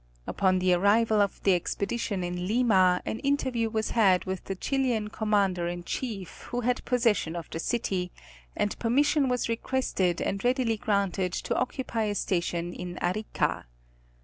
Upon 0.25 0.57
the 0.57 0.73
arrival 0.73 1.21
of 1.21 1.43
the 1.43 1.53
expedition 1.53 2.23
in 2.23 2.47
Lima, 2.47 3.03
an 3.05 3.19
interview 3.19 3.69
was 3.69 3.91
had 3.91 4.25
with 4.25 4.43
the 4.45 4.55
Chilian 4.55 5.09
Commander 5.09 5.67
in 5.67 5.83
Chief 5.83 6.47
who 6.49 6.61
had 6.61 6.83
possession 6.85 7.35
of 7.35 7.47
the 7.51 7.59
city, 7.59 8.11
and 8.55 8.79
permission 8.79 9.29
was 9.29 9.47
requested 9.47 10.19
and 10.19 10.43
readily 10.43 10.77
granted 10.77 11.33
to 11.33 11.55
occupy 11.55 12.05
a 12.05 12.15
station 12.15 12.73
in 12.73 12.97
Arica. 12.97 13.67